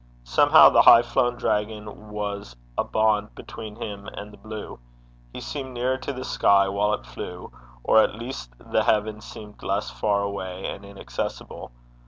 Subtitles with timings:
[0.23, 4.79] Somehow the high flown dragon was a bond between him and the blue;
[5.31, 7.51] he seemed nearer to the sky while it flew,
[7.83, 11.71] or at least the heaven seemed less far away and inaccessible.